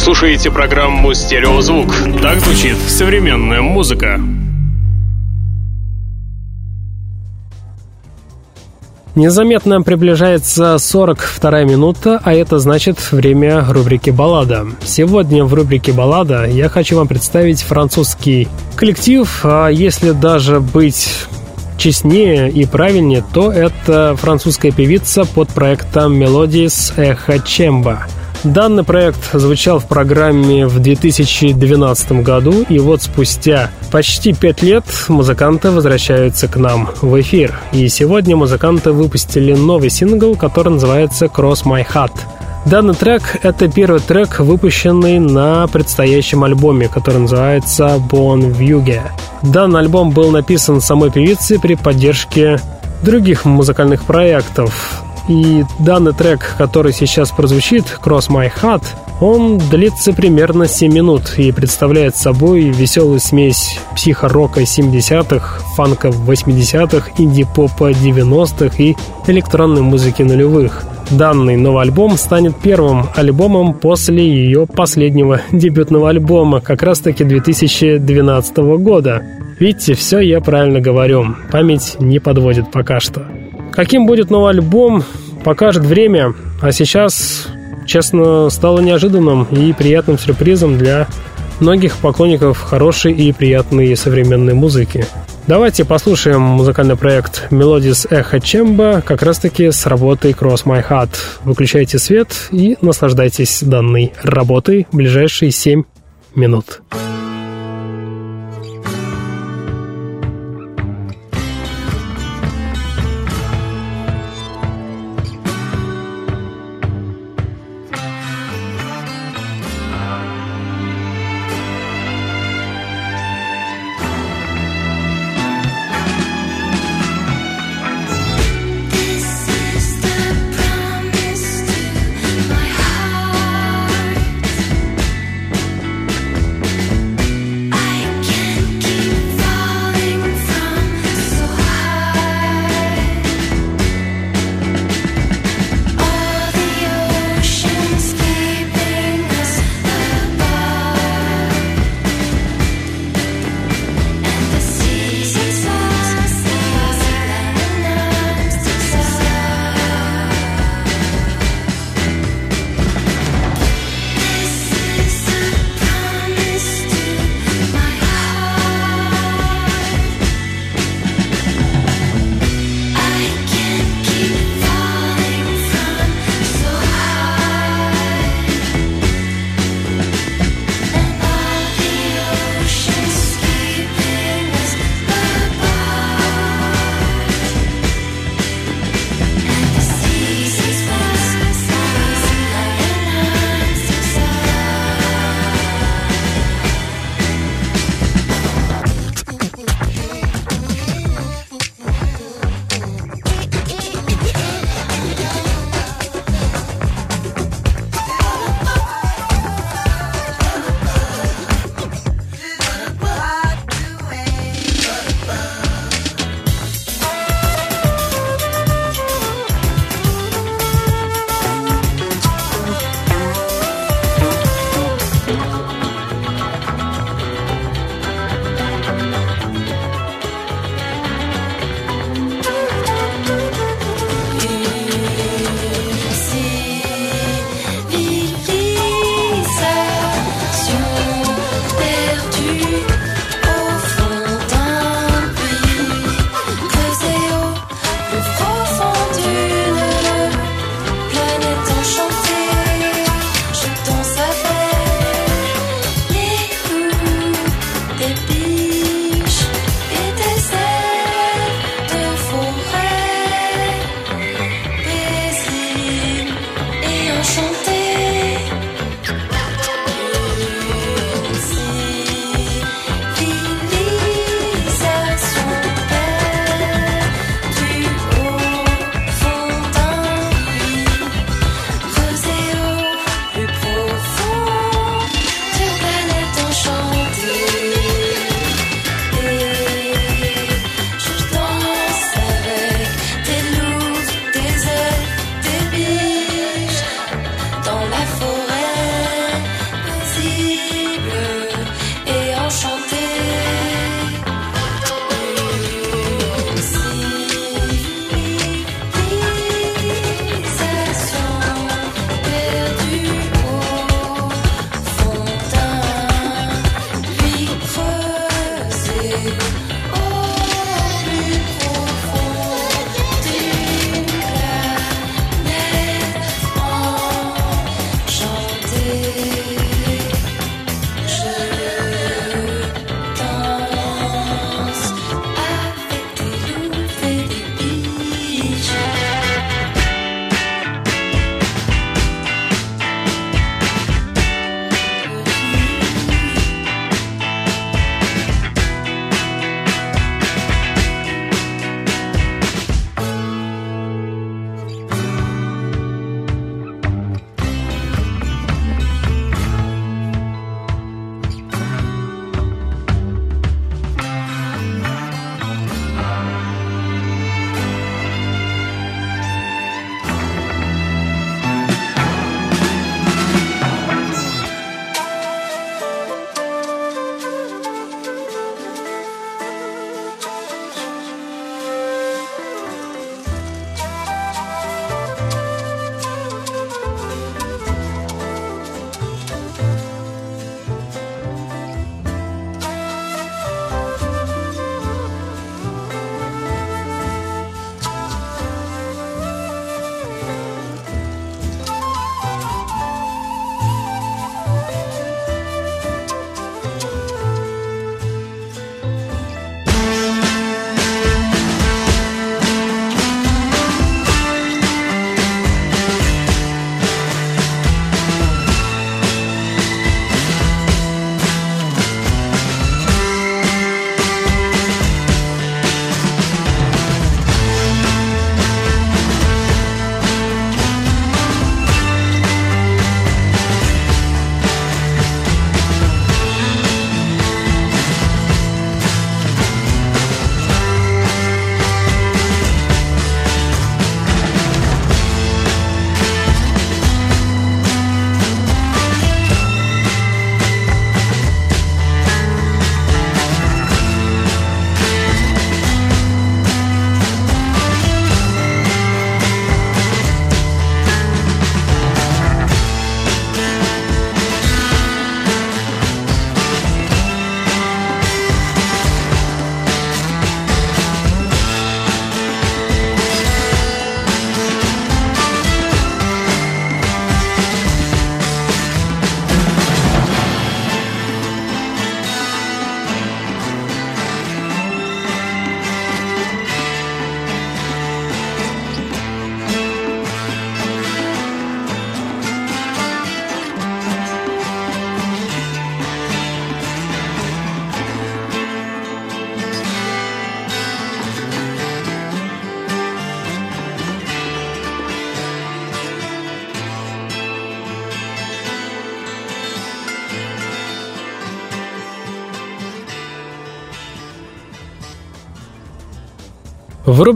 Слушаете 0.07 0.51
программу 0.51 1.13
«Стереозвук». 1.13 1.93
Так 2.21 2.39
звучит 2.39 2.77
современная 2.87 3.61
музыка. 3.61 4.21
Незаметно 9.15 9.81
приближается 9.81 10.77
42 10.77 11.63
минута, 11.63 12.21
а 12.23 12.33
это 12.33 12.57
значит 12.57 13.11
время 13.11 13.65
рубрики 13.67 14.09
«Баллада». 14.09 14.67
Сегодня 14.85 15.43
в 15.43 15.53
рубрике 15.53 15.91
«Баллада» 15.91 16.45
я 16.45 16.69
хочу 16.69 16.95
вам 16.95 17.09
представить 17.09 17.61
французский 17.61 18.47
коллектив, 18.77 19.27
а 19.43 19.67
если 19.67 20.11
даже 20.11 20.61
быть 20.61 21.05
честнее 21.77 22.49
и 22.49 22.65
правильнее, 22.65 23.25
то 23.33 23.51
это 23.51 24.15
французская 24.15 24.71
певица 24.71 25.25
под 25.25 25.49
проектом 25.49 26.13
«Melodies 26.13 26.93
Эхо 26.95 27.39
Чемба». 27.39 28.07
Данный 28.43 28.83
проект 28.83 29.31
звучал 29.33 29.79
в 29.79 29.85
программе 29.85 30.67
в 30.67 30.79
2012 30.79 32.23
году, 32.23 32.65
и 32.69 32.79
вот 32.79 33.01
спустя 33.01 33.71
почти 33.91 34.33
пять 34.33 34.61
лет 34.61 34.85
музыканты 35.07 35.71
возвращаются 35.71 36.47
к 36.47 36.55
нам 36.57 36.89
в 37.01 37.19
эфир. 37.19 37.59
И 37.71 37.87
сегодня 37.89 38.35
музыканты 38.35 38.91
выпустили 38.91 39.53
новый 39.53 39.89
сингл, 39.89 40.35
который 40.35 40.69
называется 40.69 41.25
«Cross 41.25 41.63
My 41.65 41.85
Heart». 41.85 42.13
Данный 42.65 42.93
трек— 42.93 43.23
это 43.43 43.69
первый 43.69 44.01
трек, 44.01 44.39
выпущенный 44.39 45.19
на 45.19 45.67
предстоящем 45.67 46.43
альбоме, 46.43 46.89
который 46.89 47.19
называется 47.21 47.95
«Born 48.11 48.53
Vuge». 48.55 49.01
Данный 49.41 49.79
альбом 49.79 50.11
был 50.11 50.31
написан 50.31 50.81
самой 50.81 51.09
певицей 51.09 51.59
при 51.59 51.75
поддержке 51.75 52.59
других 53.03 53.45
музыкальных 53.45 54.03
проектов. 54.03 55.06
И 55.27 55.65
данный 55.79 56.13
трек, 56.13 56.55
который 56.57 56.93
сейчас 56.93 57.31
прозвучит, 57.31 57.99
Cross 58.01 58.29
My 58.29 58.49
Heart, 58.61 58.83
Он 59.19 59.57
длится 59.57 60.13
примерно 60.13 60.67
7 60.67 60.93
минут 60.93 61.33
и 61.37 61.51
представляет 61.51 62.15
собой 62.15 62.69
веселую 62.69 63.19
смесь 63.19 63.79
психорока 63.95 64.61
70-х, 64.61 65.61
фанка 65.75 66.09
80-х, 66.09 67.11
инди-попа 67.17 67.91
90-х 67.91 68.81
и 68.81 68.95
электронной 69.27 69.81
музыки 69.81 70.21
нулевых. 70.21 70.83
Данный 71.09 71.55
новый 71.55 71.83
альбом 71.83 72.17
станет 72.17 72.55
первым 72.57 73.07
альбомом 73.15 73.73
после 73.73 74.27
ее 74.27 74.67
последнего 74.67 75.41
дебютного 75.51 76.09
альбома, 76.09 76.61
как 76.61 76.83
раз 76.83 76.99
таки 76.99 77.23
2012 77.23 78.57
года. 78.57 79.23
Видите, 79.59 79.93
все 79.93 80.19
я 80.19 80.41
правильно 80.41 80.79
говорю, 80.79 81.35
память 81.51 81.95
не 81.99 82.19
подводит 82.19 82.71
пока 82.71 82.99
что. 82.99 83.25
Каким 83.77 84.07
будет 84.07 84.31
новый 84.31 84.53
альбом, 84.53 85.03
покажет 85.43 85.83
время, 85.83 86.33
а 86.63 86.71
сейчас, 86.71 87.47
честно, 87.85 88.49
стало 88.49 88.79
неожиданным 88.79 89.43
и 89.43 89.71
приятным 89.71 90.17
сюрпризом 90.17 90.79
для 90.79 91.07
многих 91.59 91.97
поклонников 91.97 92.59
хорошей 92.59 93.13
и 93.13 93.31
приятной 93.31 93.95
современной 93.95 94.55
музыки. 94.55 95.05
Давайте 95.45 95.85
послушаем 95.85 96.41
музыкальный 96.41 96.95
проект 96.95 97.49
Melodies 97.51 98.09
Echo 98.09 98.39
Chamber 98.39 99.03
как 99.03 99.21
раз-таки 99.21 99.69
с 99.69 99.85
работой 99.85 100.31
Cross 100.31 100.65
My 100.65 100.83
Heart. 100.83 101.11
Выключайте 101.43 101.99
свет 101.99 102.29
и 102.49 102.77
наслаждайтесь 102.81 103.61
данной 103.61 104.11
работой 104.23 104.87
ближайшие 104.91 105.51
7 105.51 105.83
минут. 106.33 106.81
This 106.91 107.26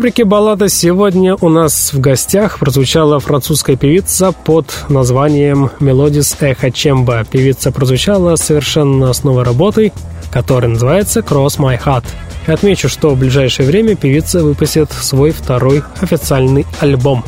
рубрике 0.01 0.25
«Баллада» 0.25 0.67
сегодня 0.67 1.37
у 1.41 1.49
нас 1.49 1.93
в 1.93 1.99
гостях 1.99 2.57
прозвучала 2.57 3.19
французская 3.19 3.75
певица 3.75 4.31
под 4.31 4.65
названием 4.89 5.69
«Мелодис 5.79 6.35
Эхо 6.39 6.71
Чемба». 6.71 7.23
Певица 7.23 7.71
прозвучала 7.71 8.35
совершенно 8.35 9.13
с 9.13 9.23
новой 9.23 9.43
работой, 9.43 9.93
которая 10.31 10.71
называется 10.71 11.19
«Cross 11.19 11.59
My 11.59 11.79
Heart». 11.79 12.05
Отмечу, 12.47 12.89
что 12.89 13.11
в 13.11 13.19
ближайшее 13.19 13.67
время 13.67 13.95
певица 13.95 14.39
выпустит 14.39 14.91
свой 14.91 15.29
второй 15.29 15.83
официальный 15.99 16.65
альбом. 16.79 17.23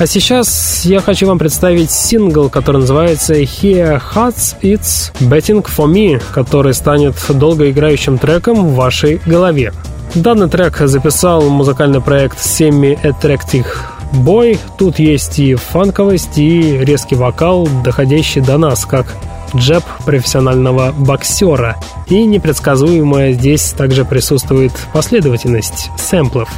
А 0.00 0.04
сейчас 0.08 0.84
я 0.86 0.98
хочу 0.98 1.28
вам 1.28 1.38
представить 1.38 1.92
сингл, 1.92 2.48
который 2.48 2.78
называется 2.78 3.34
«Here 3.34 4.02
Hearts 4.12 4.56
It's 4.60 5.12
Betting 5.20 5.64
For 5.64 5.86
Me», 5.86 6.20
который 6.32 6.74
станет 6.74 7.14
долгоиграющим 7.28 8.18
треком 8.18 8.66
в 8.66 8.74
вашей 8.74 9.20
голове. 9.24 9.72
Данный 10.14 10.48
трек 10.48 10.78
записал 10.78 11.48
музыкальный 11.50 12.00
проект 12.00 12.38
Semi 12.38 13.00
Attractive 13.02 13.66
Boy. 14.12 14.58
Тут 14.78 14.98
есть 14.98 15.38
и 15.38 15.54
фанковость, 15.54 16.38
и 16.38 16.78
резкий 16.78 17.14
вокал, 17.14 17.68
доходящий 17.84 18.40
до 18.40 18.56
нас, 18.56 18.86
как 18.86 19.14
джеб 19.54 19.84
профессионального 20.04 20.92
боксера. 20.92 21.76
И 22.08 22.24
непредсказуемая 22.24 23.32
здесь 23.32 23.70
также 23.72 24.04
присутствует 24.04 24.72
последовательность 24.92 25.90
сэмплов. 25.98 26.48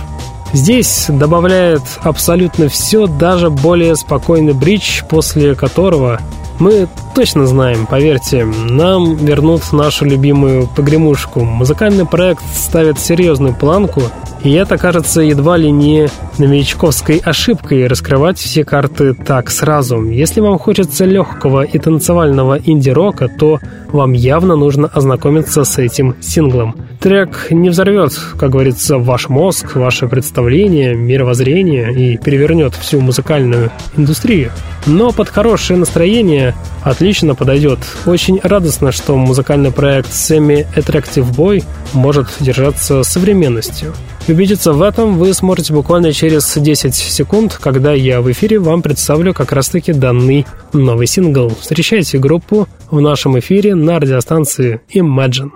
Здесь 0.53 1.07
добавляет 1.09 1.83
абсолютно 2.03 2.69
все, 2.69 3.07
даже 3.07 3.51
более 3.51 3.95
спокойный 3.97 4.53
бридж, 4.53 5.03
после 5.09 5.55
которого 5.55 6.21
мы 6.61 6.87
точно 7.15 7.47
знаем, 7.47 7.87
поверьте, 7.87 8.45
нам 8.45 9.17
вернут 9.17 9.73
нашу 9.73 10.05
любимую 10.05 10.67
погремушку. 10.69 11.41
Музыкальный 11.41 12.07
проект 12.07 12.45
ставит 12.55 12.99
серьезную 12.99 13.55
планку, 13.55 14.03
и 14.43 14.53
это 14.53 14.79
кажется 14.79 15.21
едва 15.21 15.57
ли 15.57 15.71
не 15.71 16.09
новичковской 16.39 17.19
ошибкой 17.19 17.87
раскрывать 17.87 18.39
все 18.39 18.65
карты 18.65 19.13
так 19.15 19.51
сразу. 19.51 20.03
Если 20.03 20.41
вам 20.41 20.59
хочется 20.59 21.05
легкого 21.05 21.63
и 21.63 21.79
танцевального 21.79 22.59
инди-рока, 22.59 23.29
то 23.29 23.61
вам 23.89 24.13
явно 24.13 24.57
нужно 24.57 24.89
ознакомиться 24.89 25.65
с 25.65 25.79
этим 25.79 26.17
синглом. 26.21 26.75
Трек 27.01 27.49
не 27.51 27.69
взорвет, 27.69 28.19
как 28.39 28.51
говорится, 28.51 28.99
ваш 28.99 29.29
мозг, 29.29 29.77
ваше 29.77 30.09
представление, 30.09 30.95
мировоззрение 30.95 31.93
и 31.93 32.17
перевернет 32.17 32.75
всю 32.75 33.01
музыкальную 33.01 33.71
индустрию. 33.97 34.53
Но 34.87 35.13
под 35.13 35.29
хорошее 35.29 35.79
настроение 35.79 36.55
отлично 36.83 37.35
подойдет. 37.35 37.81
Очень 38.07 38.41
радостно, 38.43 38.93
что 38.93 39.17
музыкальный 39.17 39.71
проект 39.71 40.11
Semi 40.11 40.67
Attractive 40.75 41.31
Boy 41.35 41.63
может 41.93 42.29
держаться 42.41 43.03
современностью. 43.03 43.93
Убедиться 44.29 44.73
в 44.73 44.83
этом 44.83 45.19
вы 45.19 45.35
сможете 45.35 45.73
буквально 45.73 46.13
через 46.13 46.57
10 46.57 46.95
секунд, 46.95 47.59
когда 47.61 47.93
я 47.93 48.21
в 48.21 48.31
эфире 48.31 48.59
вам 48.59 48.83
представлю 48.83 49.35
как 49.35 49.53
раз-таки 49.53 49.93
данный 49.93 50.47
новый 50.73 51.07
сингл. 51.07 51.51
Встречайте 51.59 52.19
группу 52.19 52.69
в 52.91 53.01
нашем 53.01 53.39
эфире 53.39 53.75
на 53.75 53.99
радиостанции 53.99 54.81
Imagine. 54.95 55.51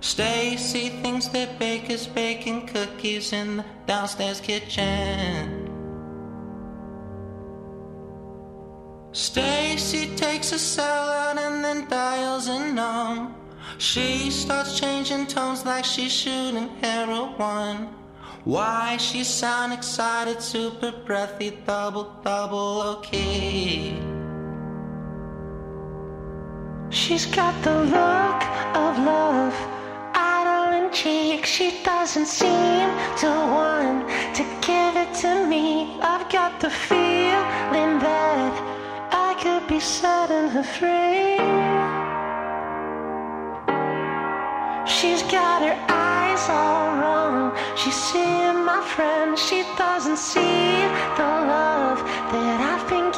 Stacy 0.00 0.90
thinks 1.02 1.26
that 1.28 1.58
Baker's 1.58 2.06
baking 2.06 2.68
cookies 2.68 3.32
in 3.32 3.58
the 3.58 3.64
downstairs 3.86 4.40
kitchen. 4.40 5.77
Stacy 9.18 10.14
takes 10.14 10.52
a 10.52 10.58
salad 10.60 11.38
and 11.38 11.64
then 11.64 11.88
dials 11.88 12.46
a 12.46 12.72
numb. 12.72 13.34
She 13.78 14.30
starts 14.30 14.78
changing 14.78 15.26
tones 15.26 15.64
like 15.66 15.84
she's 15.84 16.12
shooting 16.12 16.68
heroin. 16.80 17.88
Why 18.44 18.96
she 18.96 19.24
sound 19.24 19.72
excited, 19.72 20.40
super 20.40 20.92
breathy, 21.04 21.50
double, 21.66 22.14
double, 22.22 22.82
okay. 22.94 23.98
She's 26.90 27.26
got 27.26 27.60
the 27.64 27.74
look 27.74 28.40
of 28.84 28.92
love, 29.04 29.56
idle 30.14 30.90
cheek. 30.90 31.44
She 31.44 31.82
doesn't 31.82 32.26
seem 32.26 32.88
to 33.22 33.26
want 33.26 34.08
to 34.36 34.44
give 34.64 34.94
it 34.96 35.12
to 35.22 35.44
me. 35.44 35.98
I've 36.00 36.30
got 36.30 36.60
the 36.60 36.70
feeling 36.70 37.07
setting 39.88 40.48
her 40.50 40.62
free. 40.62 41.38
She's 44.86 45.22
got 45.22 45.62
her 45.62 45.78
eyes 45.88 46.44
all 46.50 46.88
wrong. 47.00 47.56
She's 47.74 47.94
seeing 47.94 48.64
my 48.64 48.82
friend. 48.94 49.38
She 49.38 49.64
doesn't 49.78 50.18
see 50.18 50.82
the 51.16 51.30
love 51.54 51.98
that 52.32 52.58
I've 52.70 52.86
been 52.90 53.10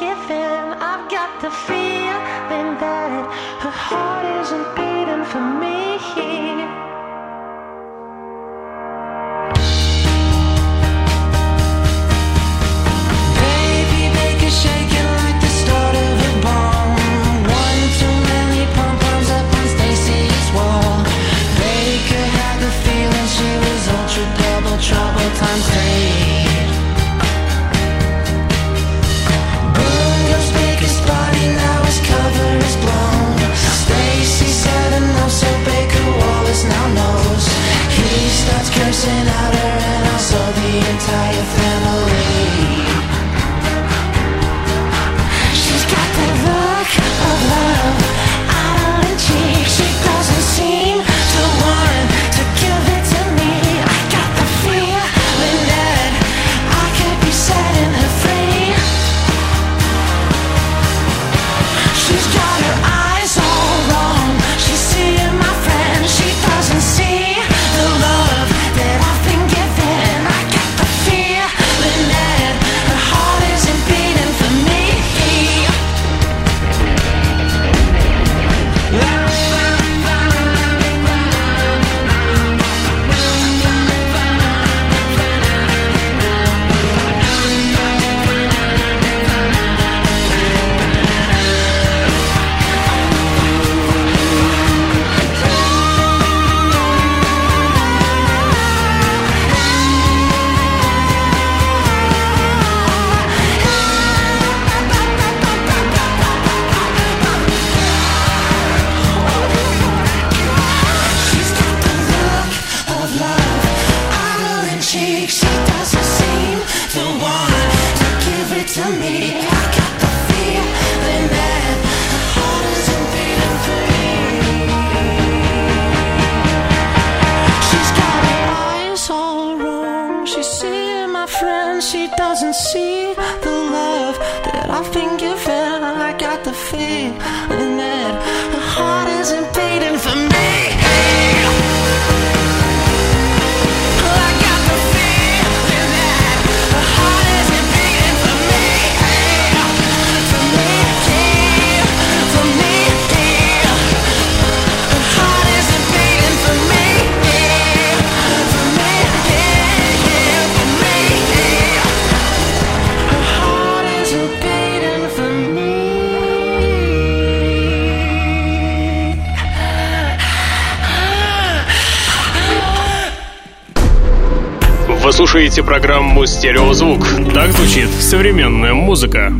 слушаете 175.51 175.63
программу 175.63 176.25
«Стереозвук». 176.25 177.05
Так 177.33 177.51
звучит 177.51 177.89
современная 177.99 178.73
музыка. 178.73 179.33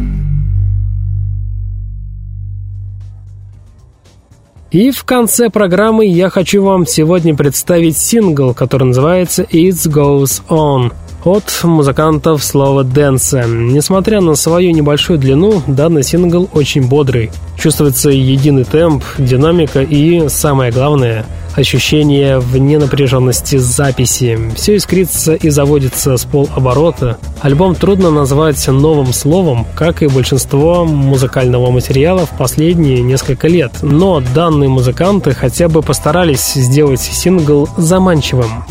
И 4.72 4.92
в 4.92 5.06
конце 5.06 5.50
программы 5.50 6.06
я 6.06 6.30
хочу 6.30 6.64
вам 6.64 6.86
сегодня 6.86 7.34
представить 7.34 7.98
сингл, 7.98 8.54
который 8.54 8.86
называется 8.86 9.44
«It 9.44 9.88
Goes 9.88 10.42
On» 10.50 10.92
от 11.24 11.46
музыкантов 11.64 12.44
слова 12.44 12.84
Дэнса. 12.84 13.46
Несмотря 13.48 14.20
на 14.20 14.36
свою 14.36 14.72
небольшую 14.72 15.18
длину, 15.18 15.62
данный 15.68 16.04
сингл 16.04 16.50
очень 16.54 16.90
бодрый. 16.90 17.32
Чувствуется 17.58 18.10
единый 18.10 18.66
темп, 18.66 19.04
динамика 19.18 19.82
и, 19.82 20.28
самое 20.28 20.74
главное, 20.74 21.26
ощущение 21.56 22.40
вне 22.40 22.78
напряженности 22.78 23.58
записи. 23.58 24.40
Все 24.56 24.78
искрится 24.78 25.36
и 25.36 25.50
заводится 25.50 26.18
с 26.18 26.26
полоборота. 26.26 27.18
Альбом 27.42 27.76
трудно 27.76 28.12
назвать 28.12 28.68
новым 28.68 29.14
словом, 29.14 29.66
как 29.76 30.04
и 30.04 30.08
большинство 30.08 30.86
музыкального 30.86 31.72
материала 31.72 32.26
в 32.26 32.38
последние 32.38 33.02
несколько 33.02 33.48
лет. 33.48 33.72
Но 33.82 34.22
данные 34.34 34.70
музыканты 34.70 35.34
хотя 35.34 35.68
бы 35.68 35.82
постарались 35.82 36.54
сделать 36.54 37.02
сингл 37.02 37.68
заманчивым. 37.78 38.64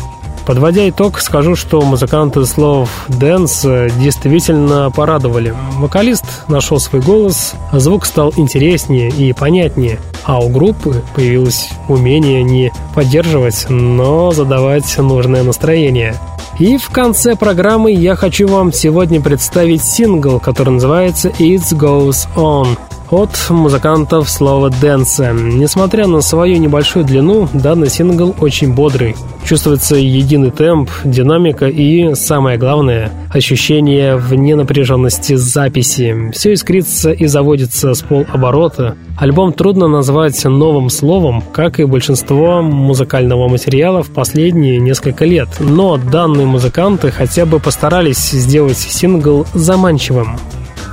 Подводя 0.45 0.89
итог, 0.89 1.19
скажу, 1.19 1.55
что 1.55 1.81
музыканты 1.81 2.45
Slow 2.45 2.89
Dance 3.07 3.61
действительно 3.99 4.91
порадовали. 4.91 5.55
Вокалист 5.77 6.25
нашел 6.47 6.79
свой 6.79 7.01
голос, 7.01 7.53
звук 7.71 8.05
стал 8.05 8.33
интереснее 8.35 9.09
и 9.09 9.33
понятнее, 9.33 9.99
а 10.25 10.39
у 10.39 10.49
группы 10.49 11.03
появилось 11.15 11.69
умение 11.87 12.43
не 12.43 12.73
поддерживать, 12.95 13.67
но 13.69 14.31
задавать 14.31 14.97
нужное 14.97 15.43
настроение. 15.43 16.15
И 16.59 16.77
в 16.77 16.89
конце 16.89 17.35
программы 17.35 17.91
я 17.91 18.15
хочу 18.15 18.47
вам 18.47 18.73
сегодня 18.73 19.21
представить 19.21 19.83
сингл, 19.83 20.39
который 20.39 20.71
называется 20.71 21.29
«It 21.29 21.63
Goes 21.73 22.27
On» 22.35 22.77
от 23.11 23.49
музыкантов 23.49 24.29
слова 24.29 24.69
«Дэнса». 24.69 25.33
Несмотря 25.33 26.07
на 26.07 26.21
свою 26.21 26.57
небольшую 26.57 27.03
длину, 27.03 27.49
данный 27.53 27.89
сингл 27.89 28.33
очень 28.39 28.73
бодрый. 28.73 29.15
Чувствуется 29.43 29.95
единый 29.95 30.49
темп, 30.51 30.89
динамика 31.03 31.67
и, 31.67 32.15
самое 32.15 32.57
главное, 32.57 33.11
ощущение 33.33 34.15
вне 34.15 34.55
напряженности 34.55 35.35
записи. 35.35 36.31
Все 36.31 36.53
искрится 36.53 37.11
и 37.11 37.25
заводится 37.25 37.93
с 37.93 38.01
полоборота. 38.01 38.95
Альбом 39.17 39.51
трудно 39.51 39.87
назвать 39.87 40.41
новым 40.45 40.89
словом, 40.89 41.43
как 41.51 41.79
и 41.79 41.85
большинство 41.85 42.61
музыкального 42.61 43.49
материала 43.49 44.03
в 44.03 44.11
последние 44.11 44.79
несколько 44.79 45.25
лет. 45.25 45.49
Но 45.59 45.97
данные 45.97 46.47
музыканты 46.47 47.11
хотя 47.11 47.45
бы 47.45 47.59
постарались 47.59 48.31
сделать 48.31 48.77
сингл 48.77 49.45
заманчивым. 49.53 50.37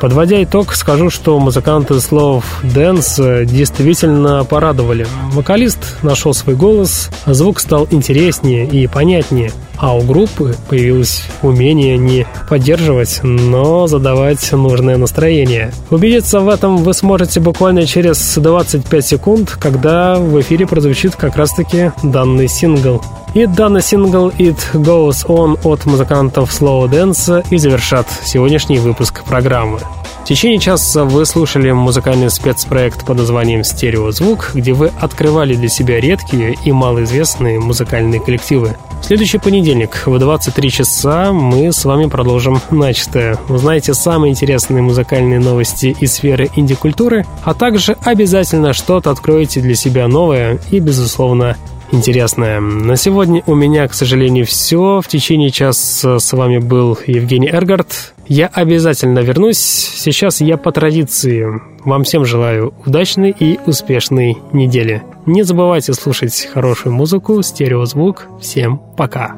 Подводя 0.00 0.42
итог, 0.44 0.74
скажу, 0.74 1.10
что 1.10 1.38
музыканты 1.40 1.98
Slow 2.00 2.44
Dance 2.62 3.16
действительно 3.44 4.44
порадовали. 4.44 5.06
Вокалист 5.32 6.02
нашел 6.02 6.32
свой 6.34 6.54
голос, 6.54 7.10
звук 7.26 7.58
стал 7.58 7.88
интереснее 7.90 8.64
и 8.66 8.86
понятнее, 8.86 9.50
а 9.76 9.96
у 9.96 10.02
группы 10.02 10.54
появилось 10.68 11.24
умение 11.42 11.98
не 11.98 12.26
поддерживать, 12.48 13.20
но 13.24 13.88
задавать 13.88 14.52
нужное 14.52 14.96
настроение. 14.96 15.72
Убедиться 15.90 16.40
в 16.40 16.48
этом 16.48 16.76
вы 16.78 16.94
сможете 16.94 17.40
буквально 17.40 17.84
через 17.84 18.36
25 18.36 19.04
секунд, 19.06 19.56
когда 19.60 20.14
в 20.14 20.40
эфире 20.40 20.66
прозвучит 20.66 21.16
как 21.16 21.36
раз-таки 21.36 21.90
данный 22.04 22.48
сингл. 22.48 23.02
И 23.38 23.46
данный 23.46 23.82
сингл 23.82 24.30
«It 24.30 24.58
Goes 24.74 25.24
On» 25.28 25.56
от 25.62 25.86
музыкантов 25.86 26.50
Slow 26.50 26.90
Dance 26.90 27.46
и 27.50 27.56
завершат 27.56 28.08
сегодняшний 28.24 28.80
выпуск 28.80 29.22
программы. 29.22 29.78
В 29.78 30.24
течение 30.24 30.58
часа 30.58 31.04
вы 31.04 31.24
слушали 31.24 31.70
музыкальный 31.70 32.30
спецпроект 32.30 33.06
под 33.06 33.18
названием 33.18 33.62
«Стереозвук», 33.62 34.50
где 34.54 34.72
вы 34.72 34.90
открывали 35.00 35.54
для 35.54 35.68
себя 35.68 36.00
редкие 36.00 36.56
и 36.64 36.72
малоизвестные 36.72 37.60
музыкальные 37.60 38.20
коллективы. 38.20 38.76
В 39.02 39.04
следующий 39.04 39.38
понедельник 39.38 40.02
в 40.04 40.18
23 40.18 40.70
часа 40.72 41.32
мы 41.32 41.70
с 41.70 41.84
вами 41.84 42.06
продолжим 42.06 42.60
начатое. 42.72 43.38
Узнаете 43.48 43.94
самые 43.94 44.32
интересные 44.32 44.82
музыкальные 44.82 45.38
новости 45.38 45.96
из 46.00 46.14
сферы 46.14 46.50
инди-культуры, 46.56 47.24
а 47.44 47.54
также 47.54 47.96
обязательно 48.02 48.72
что-то 48.72 49.12
откроете 49.12 49.60
для 49.60 49.76
себя 49.76 50.08
новое 50.08 50.58
и, 50.72 50.80
безусловно, 50.80 51.56
интересное. 51.92 52.60
На 52.60 52.96
сегодня 52.96 53.42
у 53.46 53.54
меня, 53.54 53.86
к 53.88 53.94
сожалению, 53.94 54.46
все. 54.46 55.00
В 55.00 55.08
течение 55.08 55.50
часа 55.50 56.18
с 56.18 56.32
вами 56.32 56.58
был 56.58 56.98
Евгений 57.06 57.48
Эргард. 57.48 58.14
Я 58.26 58.46
обязательно 58.46 59.20
вернусь. 59.20 59.58
Сейчас 59.58 60.40
я 60.40 60.56
по 60.56 60.70
традиции 60.72 61.46
вам 61.84 62.04
всем 62.04 62.24
желаю 62.24 62.74
удачной 62.84 63.34
и 63.38 63.58
успешной 63.66 64.36
недели. 64.52 65.02
Не 65.26 65.42
забывайте 65.42 65.94
слушать 65.94 66.48
хорошую 66.52 66.94
музыку, 66.94 67.42
стереозвук. 67.42 68.26
Всем 68.40 68.80
пока. 68.96 69.36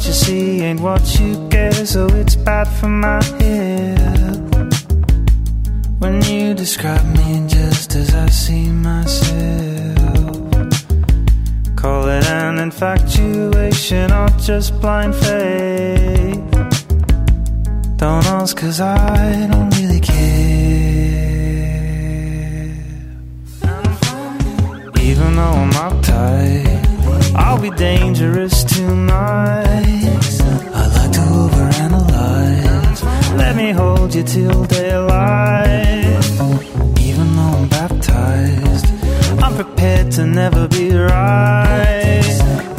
What 0.00 0.06
you 0.06 0.14
see 0.14 0.62
ain't 0.62 0.80
what 0.80 1.20
you 1.20 1.46
get, 1.50 1.74
so 1.86 2.06
it's 2.06 2.34
bad 2.34 2.66
for 2.66 2.88
my 2.88 3.22
head. 3.38 4.38
When 5.98 6.22
you 6.22 6.54
describe 6.54 7.04
me 7.18 7.46
just 7.46 7.94
as 7.96 8.14
I 8.14 8.26
see 8.28 8.70
myself, 8.70 10.38
call 11.76 12.08
it 12.08 12.24
an 12.28 12.56
infatuation 12.60 14.10
or 14.10 14.30
just 14.38 14.80
blind 14.80 15.14
faith. 15.16 16.50
Don't 17.98 18.24
ask, 18.24 18.56
cause 18.56 18.80
I 18.80 19.48
don't 19.52 19.68
really 19.76 20.00
care. 20.00 20.16
Even 24.98 25.36
though 25.36 25.58
I'm 25.62 25.70
uptight. 25.72 26.89
I'll 27.34 27.60
be 27.60 27.70
dangerous 27.70 28.64
tonight. 28.64 29.66
I 30.74 30.86
like 30.96 31.12
to 31.12 31.20
overanalyze. 31.42 33.02
Let 33.36 33.56
me 33.56 33.70
hold 33.70 34.14
you 34.14 34.22
till 34.22 34.64
daylight. 34.64 36.04
Even 37.00 37.36
though 37.36 37.54
I'm 37.58 37.68
baptized, 37.68 38.86
I'm 39.42 39.54
prepared 39.54 40.10
to 40.12 40.26
never 40.26 40.68
be 40.68 40.90
right. 40.90 42.24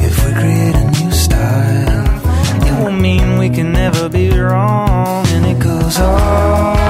If 0.00 0.24
we 0.24 0.32
create 0.32 0.74
a 0.74 0.90
new 0.90 1.10
style, 1.10 2.66
it 2.66 2.84
will 2.84 2.92
mean 2.92 3.38
we 3.38 3.48
can 3.48 3.72
never 3.72 4.08
be 4.08 4.30
wrong, 4.30 5.26
and 5.28 5.46
it 5.46 5.58
goes 5.58 5.98
on. 5.98 6.81